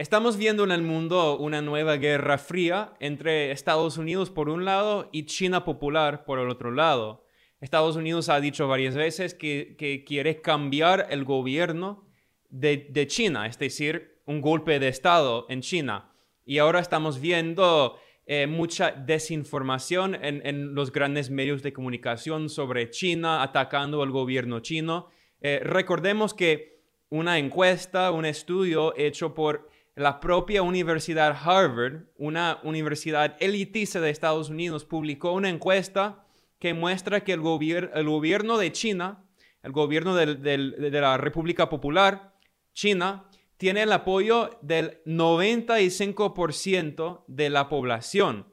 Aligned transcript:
Estamos 0.00 0.38
viendo 0.38 0.64
en 0.64 0.70
el 0.70 0.80
mundo 0.80 1.36
una 1.36 1.60
nueva 1.60 1.98
guerra 1.98 2.38
fría 2.38 2.94
entre 3.00 3.50
Estados 3.50 3.98
Unidos 3.98 4.30
por 4.30 4.48
un 4.48 4.64
lado 4.64 5.10
y 5.12 5.26
China 5.26 5.62
popular 5.62 6.24
por 6.24 6.38
el 6.38 6.48
otro 6.48 6.70
lado. 6.70 7.26
Estados 7.60 7.96
Unidos 7.96 8.30
ha 8.30 8.40
dicho 8.40 8.66
varias 8.66 8.94
veces 8.94 9.34
que, 9.34 9.76
quiere 10.06 10.40
cambiar 10.40 11.08
el 11.10 11.24
gobierno 11.24 12.08
de, 12.48 13.06
China, 13.08 13.46
es 13.46 13.58
decir, 13.58 14.22
un 14.24 14.40
golpe 14.40 14.78
de 14.78 14.88
Estado 14.88 15.44
en 15.50 15.60
China. 15.60 16.10
Y 16.46 16.56
ahora 16.56 16.80
estamos 16.80 17.20
viendo 17.20 17.98
eh, 18.24 18.46
mucha 18.46 18.92
desinformación 18.92 20.14
en, 20.14 20.74
los 20.74 20.92
grandes 20.92 21.28
medios 21.28 21.62
de 21.62 21.74
comunicación 21.74 22.48
sobre 22.48 22.88
China 22.88 23.42
atacando 23.42 24.02
al 24.02 24.12
gobierno 24.12 24.60
chino. 24.60 25.10
Eh, 25.42 25.60
recordemos 25.62 26.32
que 26.32 26.80
una 27.10 27.38
encuesta, 27.38 28.12
un 28.12 28.24
estudio 28.24 28.96
hecho 28.96 29.34
por 29.34 29.68
la 29.94 30.20
propia 30.20 30.62
Universidad 30.62 31.36
Harvard, 31.42 32.04
una 32.16 32.60
universidad 32.62 33.36
elitista 33.40 34.00
de 34.00 34.10
Estados 34.10 34.48
Unidos, 34.48 34.84
publicó 34.84 35.32
una 35.32 35.48
encuesta 35.48 36.24
que 36.58 36.74
muestra 36.74 37.24
que 37.24 37.32
el, 37.32 37.40
gobierno 37.40 38.58
de 38.58 38.72
China, 38.72 39.24
el 39.62 39.72
gobierno 39.72 40.14
de 40.14 40.90
la 40.92 41.16
República 41.16 41.68
Popular, 41.68 42.36
China, 42.72 43.24
tiene 43.56 43.82
el 43.82 43.90
apoyo 43.92 44.58
del 44.62 45.02
95% 45.04 47.24
de 47.26 47.50
la 47.50 47.68
población. 47.68 48.46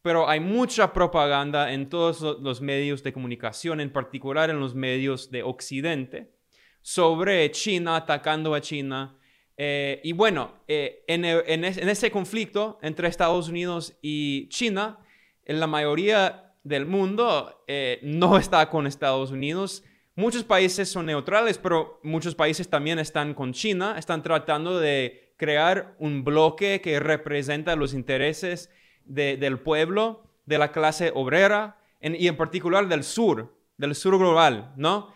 Pero 0.00 0.30
hay 0.30 0.40
mucha 0.40 0.94
propaganda 0.94 1.74
en 1.74 1.90
todos 1.90 2.22
los 2.40 2.62
medios 2.62 3.02
de 3.02 3.12
comunicación, 3.12 3.80
en 3.80 3.92
particular 3.92 4.48
en 4.48 4.58
los 4.58 4.74
medios 4.74 5.30
de 5.30 5.42
Occidente, 5.42 6.32
sobre 6.80 7.50
China 7.50 7.96
atacando 7.96 8.54
a 8.54 8.62
China, 8.62 9.19
eh, 9.62 10.00
y 10.02 10.14
bueno, 10.14 10.54
eh, 10.68 11.04
en, 11.06 11.64
ese 11.64 12.10
conflicto 12.10 12.78
entre 12.80 13.08
Estados 13.08 13.50
Unidos 13.50 13.94
y 14.00 14.48
China, 14.48 15.00
en 15.44 15.60
la 15.60 15.66
mayoría 15.66 16.54
del 16.64 16.86
mundo 16.86 17.62
eh, 17.68 17.98
no 18.02 18.38
está 18.38 18.70
con 18.70 18.86
Estados 18.86 19.32
Unidos. 19.32 19.84
Muchos 20.16 20.44
países 20.44 20.88
son 20.88 21.04
neutrales, 21.04 21.58
pero 21.58 22.00
muchos 22.02 22.34
países 22.34 22.70
también 22.70 22.98
están 22.98 23.34
con 23.34 23.52
China, 23.52 23.96
están 23.98 24.22
tratando 24.22 24.80
de 24.80 25.34
crear 25.36 25.94
un 25.98 26.24
bloque 26.24 26.80
que 26.80 26.98
representa 26.98 27.76
los 27.76 27.92
intereses 27.92 28.70
del 29.04 29.58
pueblo, 29.58 30.24
de 30.46 30.56
la 30.56 30.72
clase 30.72 31.12
obrera 31.14 31.76
y 32.00 32.28
en 32.28 32.36
particular 32.38 32.88
del 32.88 33.04
sur, 33.04 33.54
del 33.76 33.94
sur 33.94 34.16
global, 34.16 34.72
¿no? 34.78 35.12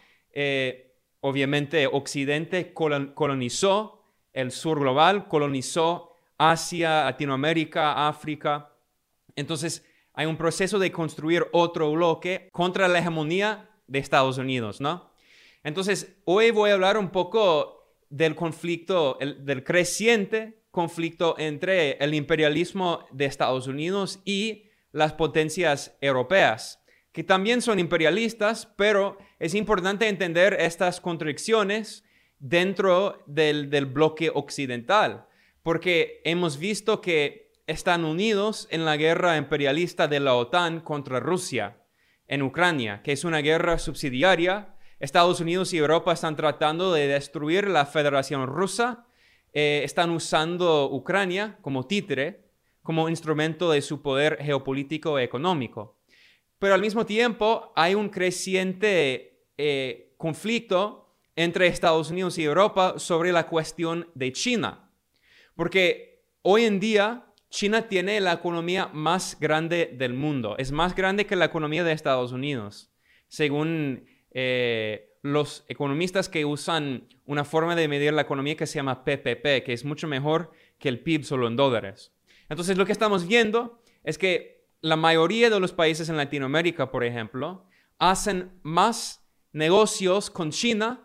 obviamente 1.21 1.87
Occidente 1.87 2.75
colonizó 2.75 4.04
el 4.35 4.51
sur 4.51 4.81
global, 4.81 5.27
colonizó 5.29 6.17
Asia, 6.37 7.05
Latinoamérica, 7.05 8.07
África. 8.07 8.71
Entonces, 9.37 9.87
hay 10.13 10.27
un 10.27 10.37
proceso 10.37 10.79
de 10.79 10.93
construir 10.93 11.47
otro 11.53 11.91
bloque 11.93 12.49
contra 12.53 12.89
la 12.89 12.99
hegemonía 12.99 13.71
de 13.87 13.99
Estados 14.01 14.39
Unidos, 14.39 14.81
¿no? 14.81 15.11
Entonces, 15.63 16.17
hoy 16.25 16.51
voy 16.51 16.71
a 16.71 16.75
hablar 16.75 16.99
un 16.99 17.09
poco 17.09 17.97
del 18.11 18.35
conflicto, 18.35 19.19
del 19.21 19.65
creciente 19.65 20.63
conflicto 20.71 21.37
entre 21.39 21.93
el 22.05 22.15
imperialismo 22.15 23.07
de 23.13 23.25
Estados 23.25 23.67
Unidos 23.67 24.21
y 24.25 24.65
las 24.93 25.13
potencias 25.13 25.97
europeas, 26.01 26.81
que 27.13 27.25
también 27.25 27.63
son 27.63 27.79
imperialistas, 27.79 28.67
pero 28.77 29.17
es 29.39 29.55
importante 29.55 30.09
entender 30.09 30.55
estas 30.61 31.01
contradicciones 31.01 32.05
dentro 32.45 33.23
del, 33.27 33.87
bloque 33.87 34.31
occidental, 34.33 35.27
porque 35.63 36.21
hemos 36.25 36.59
visto 36.59 37.01
que 37.01 37.51
están 37.67 38.05
unidos 38.05 38.69
en 38.71 38.85
la 38.85 38.99
guerra 38.99 39.39
imperialista 39.39 40.09
de 40.09 40.21
la 40.21 40.35
OTAN 40.35 40.81
contra 40.81 41.21
Rusia 41.21 41.79
en 42.27 42.43
Ucrania, 42.43 43.01
que 43.03 43.13
es 43.13 43.25
una 43.25 43.39
guerra 43.39 43.79
subsidiaria. 43.79 44.75
Estados 45.01 45.41
Unidos 45.41 45.73
y 45.73 45.79
Europa 45.79 46.13
están 46.13 46.37
tratando 46.37 46.93
de 46.93 47.07
destruir 47.07 47.67
la 47.67 47.87
Federación 47.87 48.47
Rusa, 48.47 49.07
eh, 49.55 49.81
están 49.83 50.11
usando 50.11 50.91
Ucrania 50.93 51.57
como 51.63 51.87
títere, 51.87 52.45
como 52.83 53.09
instrumento 53.09 53.71
de 53.71 53.81
su 53.81 54.03
poder 54.03 54.37
geopolítico 54.43 55.19
e 55.19 55.25
económico. 55.25 55.97
Pero 56.59 56.75
al 56.75 56.83
mismo 56.83 57.07
tiempo 57.07 57.73
hay 57.75 57.95
un 57.95 58.11
creciente 58.11 59.47
eh, 59.57 60.13
conflicto 60.19 61.04
entre 61.37 61.67
Estados 61.67 62.11
Unidos 62.11 62.39
y 62.39 62.45
Europa 62.45 62.99
sobre 62.99 63.33
la 63.33 63.47
cuestión 63.47 64.09
de 64.15 64.33
China. 64.33 64.91
Porque 65.55 66.25
hoy 66.43 66.65
en 66.65 66.81
día 66.81 67.27
China 67.51 67.89
tiene 67.89 68.21
la 68.21 68.33
economía 68.33 68.89
más 68.93 69.39
grande 69.39 69.95
del 69.97 70.13
mundo. 70.13 70.57
Es 70.59 70.73
más 70.73 70.95
grande 70.95 71.25
que 71.27 71.37
la 71.37 71.45
economía 71.45 71.85
de 71.85 71.93
Estados 71.93 72.33
Unidos, 72.33 72.93
según 73.29 74.07
eh, 74.33 75.15
los 75.23 75.65
economistas 75.69 76.29
que 76.29 76.45
usan 76.45 77.09
una 77.25 77.45
forma 77.45 77.77
de 77.77 77.87
medir 77.87 78.13
la 78.13 78.23
economía 78.23 78.57
que 78.57 78.67
se 78.67 78.75
llama 78.75 79.05
PPP, 79.05 79.65
que 79.65 79.73
es 79.73 79.85
mucho 79.85 80.09
mejor 80.09 80.51
que 80.79 80.89
el 80.89 81.01
PIB 81.01 81.25
solo 81.25 81.47
en 81.47 81.57
dólares. 81.57 82.13
Entonces 82.49 82.77
lo 82.77 82.85
que 82.87 82.93
estamos 82.93 83.27
viendo 83.27 83.81
es 84.03 84.19
que 84.19 84.67
la 84.81 84.97
mayoría 84.97 85.49
de 85.49 85.61
los 85.61 85.73
países 85.73 86.09
en 86.09 86.17
Latinoamérica, 86.17 86.91
por 86.91 87.05
ejemplo, 87.05 87.67
hacen 87.99 88.51
más 88.63 89.25
negocios 89.53 90.29
con 90.29 90.51
China 90.51 91.04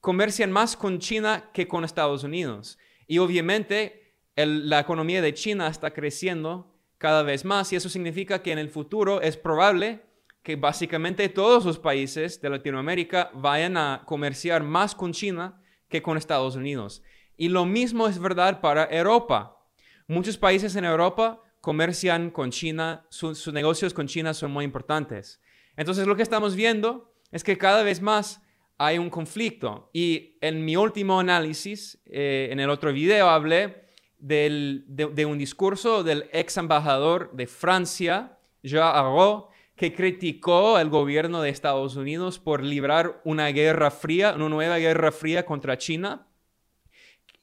comercian 0.00 0.50
más 0.50 0.76
con 0.76 0.98
China 0.98 1.50
que 1.52 1.68
con 1.68 1.84
Estados 1.84 2.24
Unidos. 2.24 2.78
Y 3.06 3.18
obviamente 3.18 4.14
la 4.36 4.80
economía 4.80 5.20
de 5.20 5.34
China 5.34 5.68
está 5.68 5.92
creciendo 5.92 6.74
cada 6.98 7.22
vez 7.22 7.44
más 7.44 7.72
y 7.72 7.76
eso 7.76 7.88
significa 7.88 8.42
que 8.42 8.52
en 8.52 8.58
el 8.58 8.70
futuro 8.70 9.20
es 9.20 9.36
probable 9.36 10.02
que 10.42 10.56
básicamente 10.56 11.28
todos 11.28 11.64
los 11.64 11.78
países 11.78 12.40
de 12.40 12.50
Latinoamérica 12.50 13.30
vayan 13.34 13.76
a 13.76 14.02
comerciar 14.06 14.62
más 14.62 14.94
con 14.94 15.12
China 15.12 15.62
que 15.88 16.02
con 16.02 16.16
Estados 16.16 16.56
Unidos. 16.56 17.02
Y 17.36 17.48
lo 17.48 17.66
mismo 17.66 18.06
es 18.06 18.18
verdad 18.18 18.60
para 18.60 18.84
Europa. 18.90 19.58
Muchos 20.06 20.38
países 20.38 20.76
en 20.76 20.84
Europa 20.84 21.42
comercian 21.60 22.30
con 22.30 22.50
China, 22.50 23.06
sus 23.10 23.52
negocios 23.52 23.92
con 23.92 24.06
China 24.06 24.32
son 24.32 24.50
muy 24.50 24.64
importantes. 24.64 25.40
Entonces 25.76 26.06
lo 26.06 26.16
que 26.16 26.22
estamos 26.22 26.54
viendo 26.54 27.14
es 27.30 27.44
que 27.44 27.58
cada 27.58 27.82
vez 27.82 28.00
más 28.00 28.42
hay 28.80 28.96
un 28.96 29.10
conflicto. 29.10 29.90
Y 29.92 30.38
en 30.40 30.64
mi 30.64 30.74
último 30.74 31.20
análisis, 31.20 32.00
eh, 32.06 32.48
en 32.50 32.60
el 32.60 32.70
otro 32.70 32.94
video, 32.94 33.28
hablé 33.28 33.84
de, 34.18 35.26
un 35.28 35.36
discurso 35.36 36.02
del 36.02 36.30
ex 36.32 36.56
embajador 36.56 37.30
de 37.34 37.46
Francia, 37.46 38.38
Jean 38.62 38.96
Arrault, 38.96 39.48
que 39.76 39.94
criticó 39.94 40.76
al 40.76 40.88
gobierno 40.88 41.42
de 41.42 41.50
Estados 41.50 41.96
Unidos 41.96 42.38
por 42.38 42.62
librar 42.62 43.20
una 43.22 43.48
guerra 43.48 43.90
fría, 43.90 44.32
una 44.34 44.48
nueva 44.48 44.78
guerra 44.78 45.12
fría 45.12 45.44
contra 45.44 45.76
China, 45.76 46.26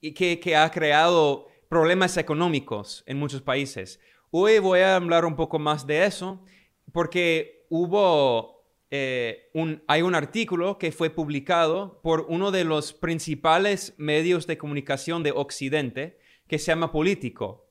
y 0.02 0.16
que, 0.16 0.40
que 0.40 0.56
ha 0.56 0.72
creado 0.72 1.50
problemas 1.70 2.18
económicos 2.18 3.04
en 3.06 3.20
muchos 3.20 3.44
países. 3.44 4.00
Hoy 4.32 4.58
voy 4.58 4.80
a 4.80 4.96
hablar 4.96 5.24
un 5.24 5.36
poco 5.36 5.60
más 5.60 5.86
de 5.86 6.04
eso, 6.04 6.44
porque 6.92 7.68
hubo 7.70 8.57
eh, 8.90 9.50
hay 9.88 10.02
un 10.02 10.16
artículo 10.16 10.78
que 10.78 10.92
fue 10.92 11.10
publicado 11.10 12.00
por 12.02 12.26
uno 12.30 12.52
de 12.52 12.64
los 12.64 12.94
principales 12.94 13.94
medios 13.98 14.48
de 14.48 14.58
comunicación 14.58 15.24
de 15.24 15.32
Occidente, 15.32 16.20
que 16.48 16.60
se 16.60 16.68
llama 16.68 16.92
Político. 16.92 17.70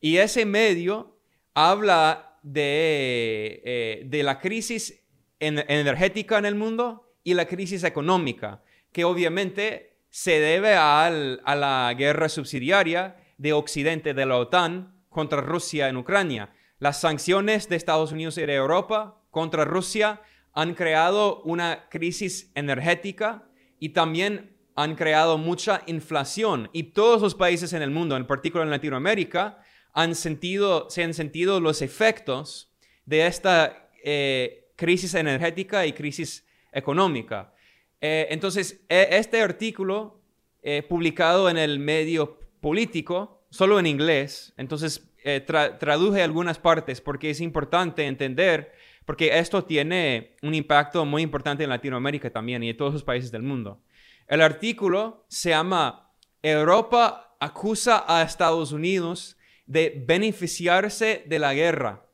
Y 0.00 0.16
ese 0.16 0.46
medio 0.46 1.18
habla 1.54 2.38
de, 2.42 3.62
eh, 3.64 4.22
la 4.22 4.38
crisis 4.38 5.02
energética 5.38 6.38
en 6.38 6.46
el 6.46 6.54
mundo 6.54 7.14
y 7.22 7.34
la 7.34 7.46
crisis 7.46 7.84
económica, 7.84 8.62
que 8.92 9.04
obviamente 9.04 9.98
se 10.08 10.40
debe 10.40 10.74
a 10.74 11.10
la 11.10 11.94
guerra 11.98 12.28
subsidiaria 12.28 13.16
de 13.36 13.52
Occidente, 13.52 14.14
de 14.14 14.26
la 14.26 14.38
OTAN, 14.38 14.94
contra 15.08 15.40
Rusia 15.40 15.88
en 15.88 15.96
Ucrania. 15.96 16.54
Las 16.78 17.00
sanciones 17.00 17.68
de 17.68 17.76
Estados 17.76 18.12
Unidos 18.12 18.38
y 18.38 18.46
de 18.46 18.54
Europa 18.54 19.22
contra 19.30 19.64
Rusia 19.64 20.20
han 20.54 20.74
creado 20.74 21.42
una 21.42 21.88
crisis 21.88 22.50
energética 22.54 23.48
y 23.78 23.90
también 23.90 24.56
han 24.76 24.94
creado 24.94 25.36
mucha 25.36 25.82
inflación. 25.86 26.70
Y 26.72 26.84
todos 26.84 27.20
los 27.22 27.34
países 27.34 27.72
en 27.72 27.82
el 27.82 27.90
mundo, 27.90 28.16
en 28.16 28.26
particular 28.26 28.66
en 28.66 28.70
Latinoamérica, 28.70 29.62
han 29.92 30.14
sentido, 30.14 30.88
se 30.90 31.04
han 31.04 31.14
sentido 31.14 31.60
los 31.60 31.82
efectos 31.82 32.72
de 33.04 33.26
esta 33.26 33.90
eh, 34.02 34.70
crisis 34.76 35.14
energética 35.14 35.86
y 35.86 35.92
crisis 35.92 36.46
económica. 36.72 37.52
Eh, 38.00 38.26
entonces, 38.30 38.84
e, 38.88 39.08
este 39.12 39.40
artículo, 39.40 40.20
eh, 40.62 40.82
publicado 40.82 41.48
en 41.48 41.58
el 41.58 41.78
medio 41.78 42.40
político, 42.60 43.46
solo 43.50 43.78
en 43.78 43.86
inglés, 43.86 44.52
entonces 44.56 45.10
traduje 45.46 46.22
algunas 46.22 46.58
partes 46.58 47.00
porque 47.00 47.30
es 47.30 47.40
importante 47.40 48.06
entender 48.06 48.74
porque 49.04 49.38
esto 49.38 49.64
tiene 49.64 50.36
un 50.42 50.54
impacto 50.54 51.04
muy 51.04 51.22
importante 51.22 51.64
en 51.64 51.70
Latinoamérica 51.70 52.30
también 52.30 52.62
y 52.62 52.70
en 52.70 52.76
todos 52.76 52.92
los 52.92 53.02
países 53.02 53.30
del 53.30 53.42
mundo. 53.42 53.80
El 54.26 54.40
artículo 54.40 55.26
se 55.28 55.50
llama 55.50 56.10
Europa 56.42 57.36
acusa 57.40 58.04
a 58.06 58.22
Estados 58.22 58.72
Unidos 58.72 59.36
de 59.66 60.02
beneficiarse 60.06 61.24
de 61.26 61.38
la 61.38 61.54
guerra. 61.54 62.06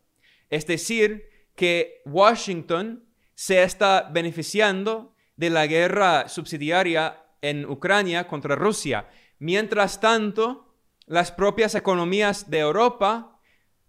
Es 0.48 0.66
decir, 0.66 1.28
que 1.54 2.02
Washington 2.06 3.04
se 3.34 3.62
está 3.62 4.08
beneficiando 4.12 5.14
de 5.36 5.50
la 5.50 5.66
guerra 5.66 6.28
subsidiaria 6.28 7.22
en 7.40 7.64
Ucrania 7.64 8.26
contra 8.26 8.56
Rusia. 8.56 9.08
Mientras 9.38 10.00
tanto, 10.00 10.74
las 11.06 11.32
propias 11.32 11.74
economías 11.74 12.50
de 12.50 12.58
Europa 12.58 13.40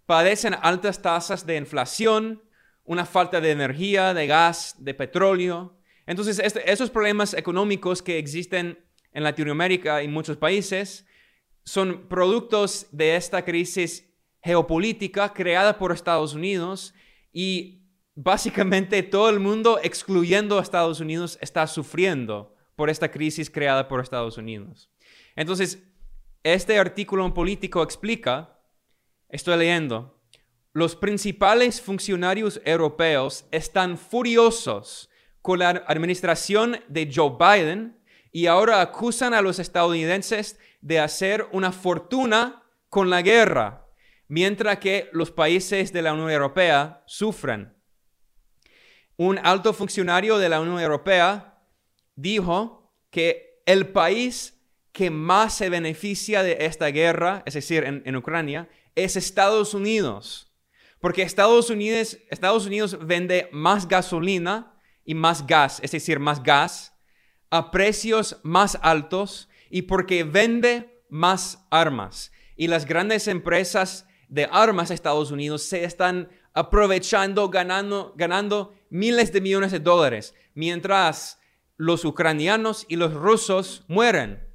padecen 0.05 0.55
altas 0.61 1.01
tasas 1.01 1.45
de 1.45 1.57
inflación, 1.57 2.41
una 2.91 3.05
falta 3.05 3.39
de 3.39 3.51
energía, 3.51 4.13
de 4.13 4.27
gas, 4.27 4.75
de 4.77 4.93
petróleo. 4.93 5.77
Entonces, 6.05 6.39
este, 6.39 6.69
esos 6.69 6.89
problemas 6.89 7.33
económicos 7.33 8.01
que 8.01 8.17
existen 8.17 8.83
en 9.13 9.23
Latinoamérica 9.23 10.03
y 10.03 10.09
muchos 10.09 10.35
países 10.35 11.05
son 11.63 12.09
productos 12.09 12.87
de 12.91 13.15
esta 13.15 13.45
crisis 13.45 14.13
geopolítica 14.43 15.31
creada 15.31 15.77
por 15.77 15.93
Estados 15.93 16.33
Unidos 16.33 16.93
y 17.31 17.85
básicamente 18.13 19.03
todo 19.03 19.29
el 19.29 19.39
mundo, 19.39 19.79
excluyendo 19.81 20.59
a 20.59 20.61
Estados 20.61 20.99
Unidos, 20.99 21.37
está 21.39 21.67
sufriendo 21.67 22.53
por 22.75 22.89
esta 22.89 23.09
crisis 23.09 23.49
creada 23.49 23.87
por 23.87 24.01
Estados 24.01 24.37
Unidos. 24.37 24.91
Entonces, 25.37 25.81
este 26.43 26.77
artículo 26.77 27.33
político 27.33 27.83
explica, 27.83 28.59
estoy 29.29 29.57
leyendo, 29.57 30.20
los 30.73 30.95
principales 30.95 31.81
funcionarios 31.81 32.61
europeos 32.65 33.45
están 33.51 33.97
furiosos 33.97 35.09
con 35.41 35.59
la 35.59 35.69
administración 35.87 36.79
de 36.87 37.11
Joe 37.13 37.35
Biden 37.37 37.99
y 38.31 38.45
ahora 38.45 38.81
acusan 38.81 39.33
a 39.33 39.41
los 39.41 39.59
estadounidenses 39.59 40.59
de 40.81 40.99
hacer 40.99 41.47
una 41.51 41.71
fortuna 41.71 42.63
con 42.89 43.09
la 43.09 43.21
guerra, 43.21 43.87
mientras 44.27 44.79
que 44.79 45.09
los 45.11 45.31
países 45.31 45.91
de 45.91 46.01
la 46.01 46.13
Unión 46.13 46.29
Europea 46.29 47.03
sufren. 47.05 47.75
Un 49.17 49.39
alto 49.39 49.73
funcionario 49.73 50.37
de 50.37 50.49
la 50.49 50.61
Unión 50.61 50.79
Europea 50.79 51.61
dijo 52.15 52.93
que 53.09 53.61
el 53.65 53.89
país 53.89 54.57
que 54.91 55.09
más 55.09 55.55
se 55.55 55.69
beneficia 55.69 56.43
de 56.43 56.57
esta 56.61 56.87
guerra, 56.87 57.43
es 57.45 57.53
decir, 57.53 57.83
en, 57.83 58.15
Ucrania, 58.15 58.69
es 58.95 59.15
Estados 59.15 59.73
Unidos. 59.73 60.50
Porque 61.01 61.23
Estados 61.23 61.69
Unidos, 61.69 62.19
Estados 62.29 62.65
Unidos 62.65 62.97
vende 63.05 63.49
más 63.51 63.87
gasolina 63.87 64.73
y 65.03 65.15
más 65.15 65.45
gas, 65.47 65.79
es 65.83 65.91
decir, 65.91 66.19
más 66.19 66.43
gas, 66.43 66.95
a 67.49 67.71
precios 67.71 68.39
más 68.43 68.77
altos 68.81 69.49
y 69.69 69.83
porque 69.83 70.23
vende 70.23 71.03
más 71.09 71.65
armas. 71.71 72.31
Y 72.55 72.67
las 72.67 72.85
grandes 72.85 73.27
empresas 73.27 74.05
de 74.29 74.47
armas 74.51 74.89
de 74.89 74.95
Estados 74.95 75.31
Unidos 75.31 75.63
se 75.63 75.83
están 75.83 76.29
aprovechando, 76.53 77.49
ganando, 77.49 78.13
ganando 78.15 78.75
miles 78.89 79.33
de 79.33 79.41
millones 79.41 79.71
de 79.71 79.79
dólares, 79.79 80.35
mientras 80.53 81.39
los 81.77 82.05
ucranianos 82.05 82.85
y 82.87 82.95
los 82.95 83.13
rusos 83.13 83.83
mueren. 83.87 84.47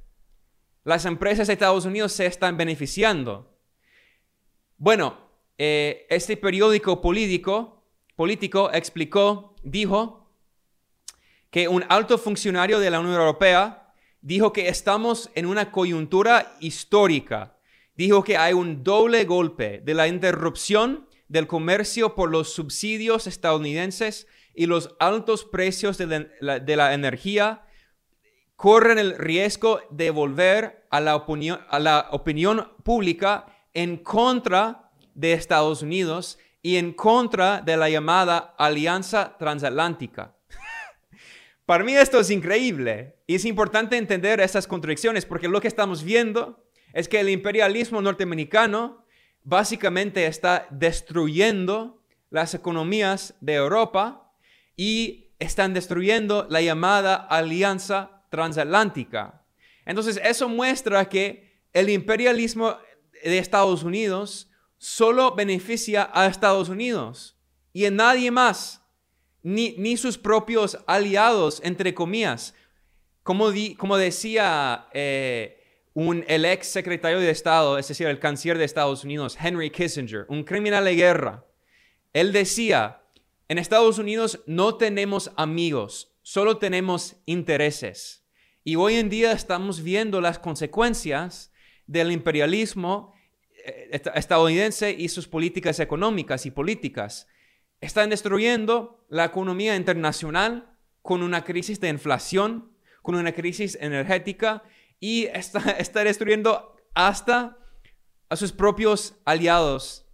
Las 0.83 1.05
empresas 1.05 1.47
de 1.47 1.53
Estados 1.53 1.85
Unidos 1.85 2.13
se 2.13 2.25
están 2.25 2.55
beneficiando. 2.55 3.59
Bueno, 4.77 5.26
eh, 5.57 6.05
este 6.09 6.37
periódico 6.37 7.01
político, 7.01 7.83
político 8.15 8.69
explicó, 8.73 9.55
dijo 9.63 10.29
que 11.49 11.67
un 11.67 11.83
alto 11.89 12.17
funcionario 12.17 12.79
de 12.79 12.89
la 12.89 12.99
Unión 12.99 13.15
Europea 13.15 13.93
dijo 14.21 14.53
que 14.53 14.67
estamos 14.67 15.31
en 15.35 15.45
una 15.45 15.71
coyuntura 15.71 16.55
histórica. 16.59 17.57
Dijo 17.95 18.23
que 18.23 18.37
hay 18.37 18.53
un 18.53 18.83
doble 18.83 19.25
golpe 19.25 19.81
de 19.83 19.93
la 19.93 20.07
interrupción 20.07 21.07
del 21.27 21.47
comercio 21.47 22.13
por 22.13 22.29
los 22.29 22.53
subsidios 22.53 23.25
estadounidenses 23.25 24.27
y 24.53 24.65
los 24.65 24.95
altos 24.99 25.45
precios 25.45 25.97
de 25.97 26.29
la, 26.39 26.93
energía 26.93 27.65
corren 28.55 28.97
el 28.97 29.17
riesgo 29.17 29.79
de 29.91 30.09
volver 30.09 30.87
a 30.89 30.99
la 30.99 31.15
opinión, 31.15 31.59
a 31.69 31.79
la 31.79 32.07
opinión 32.11 32.71
pública 32.83 33.45
en 33.73 33.97
contra 33.97 34.86
de 35.17 35.33
Estados 35.33 35.81
Unidos 35.81 36.37
y 36.61 36.77
en 36.77 36.93
contra 36.93 37.59
de 37.61 37.75
la 37.75 37.89
llamada 37.89 38.55
Alianza 38.57 39.35
Transatlántica. 39.37 40.35
Para 41.65 41.83
mí 41.83 41.95
esto 41.95 42.19
es 42.19 42.29
increíble 42.29 43.15
y 43.25 43.35
es 43.35 43.43
importante 43.43 43.97
entender 43.97 44.39
estas 44.39 44.67
contradicciones 44.67 45.25
porque 45.25 45.47
lo 45.47 45.59
que 45.59 45.67
estamos 45.67 46.03
viendo 46.03 46.63
es 46.93 47.09
que 47.09 47.19
el 47.19 47.29
imperialismo 47.29 48.01
norteamericano 48.01 49.05
básicamente 49.43 50.27
está 50.27 50.67
destruyendo 50.69 52.03
las 52.29 52.53
economías 52.53 53.33
de 53.41 53.55
Europa 53.55 54.31
y 54.75 55.31
están 55.39 55.73
destruyendo 55.73 56.45
la 56.49 56.61
llamada 56.61 57.15
Alianza 57.15 58.23
Transatlántica. 58.29 59.41
Entonces 59.85 60.19
eso 60.23 60.47
muestra 60.47 61.09
que 61.09 61.57
el 61.73 61.89
imperialismo 61.89 62.77
de 63.23 63.39
Estados 63.39 63.83
Unidos 63.83 64.51
solo 64.77 65.35
beneficia 65.35 66.09
a 66.13 66.27
Estados 66.27 66.69
Unidos 66.69 67.37
y 67.73 67.85
a 67.85 67.91
nadie 67.91 68.31
más, 68.31 68.83
ni, 69.43 69.75
ni 69.77 69.97
sus 69.97 70.17
propios 70.17 70.79
aliados, 70.87 71.61
entre 71.63 71.93
comillas. 71.93 72.53
Como, 73.23 73.51
como 73.77 73.97
decía 73.97 74.87
eh, 74.93 75.87
un, 75.93 76.23
el 76.27 76.45
ex 76.45 76.67
secretario 76.67 77.19
de 77.19 77.29
Estado, 77.29 77.77
es 77.77 77.87
decir, 77.87 78.07
el 78.07 78.19
canciller 78.19 78.57
de 78.57 78.65
Estados 78.65 79.03
Unidos, 79.03 79.37
Henry 79.39 79.69
Kissinger, 79.69 80.25
un 80.29 80.43
criminal 80.43 80.85
de 80.85 80.95
guerra, 80.95 81.45
él 82.13 82.31
decía, 82.31 83.01
en 83.49 83.57
Estados 83.57 83.99
Unidos 83.99 84.41
no 84.45 84.75
tenemos 84.75 85.31
amigos, 85.35 86.15
solo 86.21 86.57
tenemos 86.57 87.17
intereses. 87.25 88.25
Y 88.63 88.75
hoy 88.75 88.95
en 88.95 89.09
día 89.09 89.31
estamos 89.31 89.81
viendo 89.81 90.19
las 90.19 90.39
consecuencias 90.39 91.51
del 91.85 92.11
imperialismo 92.11 93.13
estadounidense 94.15 94.91
y 94.91 95.09
sus 95.09 95.27
políticas 95.27 95.79
económicas 95.79 96.45
y 96.45 96.51
políticas. 96.51 97.27
Están 97.81 98.09
destruyendo 98.09 99.05
la 99.09 99.25
economía 99.25 99.75
internacional 99.75 100.77
con 101.01 101.23
una 101.23 101.43
crisis 101.43 101.79
de 101.79 101.89
inflación, 101.89 102.71
con 103.01 103.15
una 103.15 103.31
crisis 103.31 103.77
energética 103.79 104.63
y 104.99 105.25
está, 105.25 105.59
está 105.79 106.03
destruyendo 106.03 106.75
hasta 106.93 107.57
a 108.29 108.35
sus 108.35 108.51
propios 108.51 109.15
aliados 109.25 110.05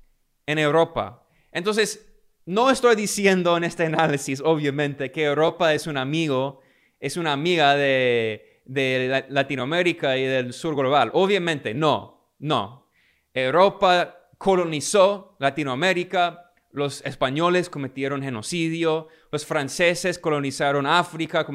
en 0.46 0.60
Europa. 0.60 1.26
Entonces, 1.52 2.10
no 2.46 2.70
estoy 2.70 2.96
diciendo 2.96 3.56
en 3.58 3.64
este 3.64 3.86
análisis, 3.86 4.42
obviamente, 4.42 5.12
que 5.12 5.24
Europa 5.24 5.74
es 5.74 5.88
un 5.88 5.98
amigo, 5.98 6.62
es 7.00 7.18
una 7.18 7.32
amiga 7.32 7.76
de, 7.76 8.62
de 8.66 9.26
Latinoamérica 9.30 10.18
y 10.18 10.26
del 10.26 10.54
sur 10.54 10.76
global. 10.76 11.10
Obviamente, 11.14 11.74
no, 11.74 12.36
no. 12.40 12.83
Europa 13.34 14.30
colonizó 14.38 15.36
Latinoamérica, 15.40 16.54
los 16.72 17.04
españoles 17.06 17.70
cometieron 17.70 18.24
genocidio, 18.24 19.08
los 19.32 19.46
franceses 19.46 20.20
colonizaron 20.20 20.86
África, 20.86 21.46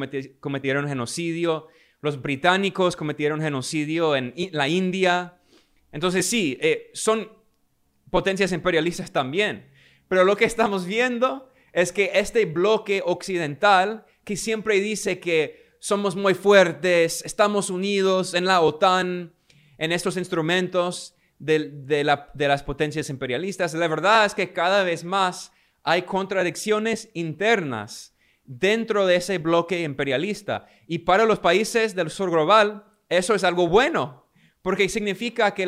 cometieron 0.40 0.88
genocidio, 0.88 1.68
los 2.00 2.22
británicos 2.22 2.96
cometieron 2.96 3.40
genocidio 3.40 4.14
en 4.14 4.32
la 4.52 4.68
India. 4.68 5.38
Entonces 5.92 6.26
sí, 6.26 6.56
eh, 6.60 6.90
son 6.94 7.30
potencias 8.10 8.52
imperialistas 8.52 9.10
también. 9.10 9.68
Pero 10.08 10.24
lo 10.24 10.36
que 10.36 10.44
estamos 10.44 10.86
viendo 10.86 11.52
es 11.72 11.92
que 11.92 12.12
este 12.14 12.46
bloque 12.46 13.02
occidental, 13.04 14.06
que 14.24 14.36
siempre 14.36 14.80
dice 14.80 15.20
que 15.20 15.68
somos 15.80 16.16
muy 16.16 16.34
fuertes, 16.34 17.22
estamos 17.24 17.70
unidos 17.70 18.34
en 18.34 18.44
la 18.46 18.60
OTAN, 18.60 19.34
en 19.78 19.92
estos 19.92 20.16
instrumentos, 20.16 21.14
de, 21.38 22.04
las 22.34 22.62
potencias 22.62 23.10
imperialistas. 23.10 23.74
La 23.74 23.88
verdad 23.88 24.24
es 24.26 24.34
que 24.34 24.52
cada 24.52 24.82
vez 24.82 25.04
más 25.04 25.52
hay 25.82 26.02
contradicciones 26.02 27.10
internas 27.14 28.14
dentro 28.44 29.06
de 29.06 29.16
ese 29.16 29.38
bloque 29.38 29.82
imperialista. 29.82 30.66
Y 30.86 31.00
para 31.00 31.24
los 31.24 31.38
países 31.38 31.94
del 31.94 32.10
sur 32.10 32.30
global, 32.30 32.84
eso 33.08 33.34
es 33.34 33.44
algo 33.44 33.68
bueno, 33.68 34.26
porque 34.62 34.88
significa 34.88 35.54
que 35.54 35.66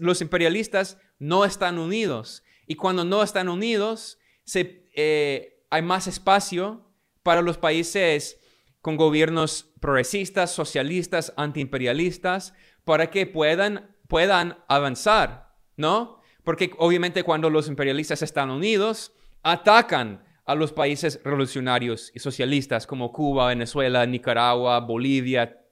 los 0.00 0.20
imperialistas 0.20 0.98
no 1.18 1.44
están 1.44 1.78
unidos. 1.78 2.42
Y 2.66 2.76
cuando 2.76 3.04
no 3.04 3.22
están 3.22 3.48
unidos, 3.48 4.18
eh, 4.54 5.64
hay 5.70 5.82
más 5.82 6.06
espacio 6.06 6.88
para 7.22 7.42
los 7.42 7.58
países 7.58 8.38
con 8.80 8.96
gobiernos 8.96 9.72
progresistas, 9.80 10.50
socialistas, 10.50 11.32
antiimperialistas, 11.36 12.54
para 12.84 13.10
que 13.10 13.26
puedan 13.26 13.91
puedan 14.12 14.58
avanzar, 14.68 15.54
¿no? 15.78 16.20
Porque 16.44 16.70
obviamente 16.76 17.22
cuando 17.22 17.48
los 17.48 17.66
imperialistas 17.66 18.20
están 18.20 18.50
unidos, 18.50 19.14
atacan 19.42 20.22
a 20.44 20.54
los 20.54 20.70
países 20.70 21.18
revolucionarios 21.24 22.12
y 22.14 22.18
socialistas 22.18 22.86
como 22.86 23.10
Cuba, 23.10 23.48
Venezuela, 23.48 24.04
Nicaragua, 24.04 24.80
Bolivia, 24.80 25.62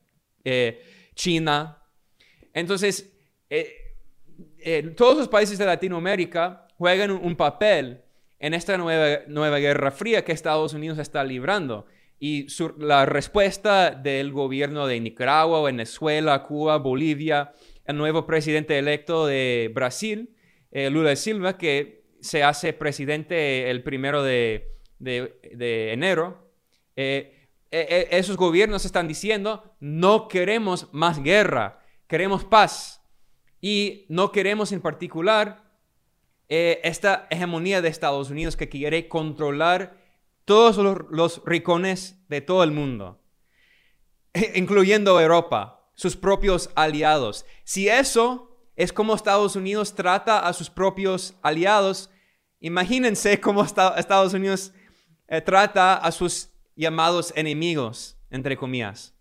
eh, 0.42 0.82
China. 1.14 1.82
Entonces, 2.54 3.12
eh, 3.50 3.74
eh, 4.60 4.84
todos 4.96 5.18
los 5.18 5.28
países 5.28 5.58
de 5.58 5.66
Latinoamérica 5.66 6.66
juegan 6.78 7.10
un, 7.10 7.36
papel 7.36 8.00
en 8.38 8.54
esta 8.54 8.78
nueva, 8.78 9.20
nueva 9.28 9.58
guerra 9.58 9.90
fría 9.90 10.24
que 10.24 10.32
Estados 10.32 10.72
Unidos 10.72 10.96
está 10.96 11.22
librando. 11.24 11.84
Y 12.18 12.46
la 12.78 13.04
respuesta 13.04 13.90
del 13.90 14.32
gobierno 14.32 14.86
de 14.86 14.98
Nicaragua, 14.98 15.62
Venezuela, 15.62 16.42
Cuba, 16.42 16.78
Bolivia, 16.78 17.52
el 17.84 17.96
nuevo 17.96 18.26
presidente 18.26 18.78
electo 18.78 19.26
de 19.26 19.70
Brasil, 19.74 20.36
eh, 20.70 20.90
Lula 20.90 21.16
Silva, 21.16 21.58
que 21.58 22.04
se 22.20 22.42
hace 22.42 22.72
presidente 22.72 23.70
el 23.70 23.82
primero 23.82 24.22
de, 24.22 24.76
enero, 25.00 26.52
eh, 26.96 27.48
eh, 27.70 28.08
esos 28.10 28.36
gobiernos 28.36 28.84
están 28.84 29.08
diciendo, 29.08 29.74
no 29.80 30.28
queremos 30.28 30.88
más 30.92 31.22
guerra, 31.22 31.82
queremos 32.06 32.44
paz. 32.44 32.98
Y 33.62 34.06
no 34.08 34.32
queremos 34.32 34.72
en 34.72 34.80
particular 34.80 35.70
esta 36.48 37.28
hegemonía 37.30 37.80
de 37.80 37.90
Estados 37.90 38.30
Unidos 38.30 38.56
que 38.56 38.68
quiere 38.68 39.06
controlar 39.06 39.98
todos 40.46 40.78
los, 40.78 40.98
los 41.10 41.42
rincones 41.44 42.26
de 42.28 42.40
todo 42.40 42.64
el 42.64 42.72
mundo, 42.72 43.20
incluyendo 44.54 45.20
Europa, 45.20 45.79
sus 46.00 46.16
propios 46.16 46.70
aliados. 46.76 47.44
Si 47.62 47.86
eso 47.86 48.56
es 48.74 48.90
como 48.90 49.14
Estados 49.14 49.54
Unidos 49.54 49.94
trata 49.94 50.38
a 50.38 50.54
sus 50.54 50.70
propios 50.70 51.34
aliados, 51.42 52.08
imagínense 52.58 53.38
cómo 53.38 53.62
Estados 53.62 54.32
Unidos 54.32 54.72
eh, 55.28 55.42
trata 55.42 55.96
a 55.96 56.10
sus 56.10 56.48
llamados 56.74 57.34
enemigos, 57.36 58.16
entre 58.30 58.56
comillas. 58.56 59.14